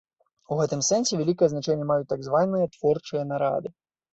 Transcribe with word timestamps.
У 0.53 0.55
гэтым 0.61 0.81
сэнсе 0.87 1.19
вялікае 1.19 1.49
значэнне 1.53 1.85
маюць 1.91 2.09
так 2.15 2.25
званыя 2.29 2.73
творчыя 2.79 3.23
нарады. 3.35 3.69